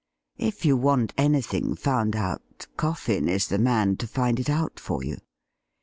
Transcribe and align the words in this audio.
If 0.39 0.65
you 0.65 0.77
want 0.77 1.13
anything 1.15 1.75
found 1.75 2.15
out, 2.15 2.65
Coffin 2.75 3.29
is 3.29 3.45
the 3.49 3.59
man 3.59 3.97
to 3.97 4.07
find 4.07 4.39
it 4.39 4.49
out 4.49 4.79
for 4.79 5.03
you. 5.03 5.17